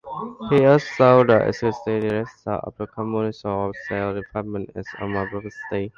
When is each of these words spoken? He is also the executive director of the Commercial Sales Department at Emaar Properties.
He 0.49 0.55
is 0.55 0.81
also 0.99 1.23
the 1.25 1.47
executive 1.47 2.09
director 2.09 2.51
of 2.53 2.75
the 2.77 2.87
Commercial 2.87 3.71
Sales 3.87 4.15
Department 4.19 4.71
at 4.75 4.83
Emaar 4.99 5.29
Properties. 5.29 5.59